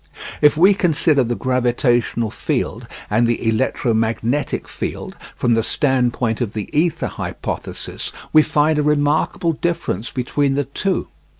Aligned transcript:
If 0.41 0.57
we 0.57 0.73
consider 0.73 1.23
the 1.23 1.35
gravitational 1.35 2.31
field 2.31 2.87
and 3.07 3.27
the 3.27 3.47
electromagnetic 3.47 4.67
field 4.67 5.15
from 5.35 5.53
the 5.53 5.61
stand 5.61 6.11
point 6.11 6.41
of 6.41 6.53
the 6.53 6.75
ether 6.75 7.05
hypothesis, 7.05 8.11
we 8.33 8.41
find 8.41 8.79
a 8.79 8.81
remarkable 8.81 9.53
difference 9.53 10.09
between 10.09 10.55
the 10.55 10.65
two. 10.65 11.07